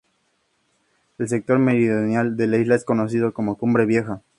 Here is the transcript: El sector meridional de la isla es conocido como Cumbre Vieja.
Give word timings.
El 1.19 1.29
sector 1.29 1.59
meridional 1.59 2.35
de 2.35 2.47
la 2.47 2.57
isla 2.57 2.73
es 2.73 2.83
conocido 2.83 3.35
como 3.35 3.59
Cumbre 3.59 3.85
Vieja. 3.85 4.23